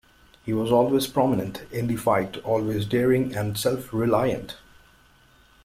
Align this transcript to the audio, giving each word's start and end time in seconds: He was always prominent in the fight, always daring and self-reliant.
He 0.43 0.51
was 0.51 0.71
always 0.71 1.05
prominent 1.05 1.61
in 1.71 1.85
the 1.85 1.95
fight, 1.95 2.37
always 2.37 2.87
daring 2.87 3.35
and 3.35 3.55
self-reliant. 3.55 4.57